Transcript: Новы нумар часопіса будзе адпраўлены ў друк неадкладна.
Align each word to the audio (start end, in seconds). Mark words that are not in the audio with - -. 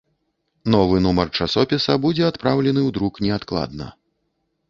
Новы 0.75 1.01
нумар 1.07 1.29
часопіса 1.43 1.97
будзе 2.05 2.23
адпраўлены 2.31 2.81
ў 2.87 2.95
друк 2.97 3.13
неадкладна. 3.29 3.93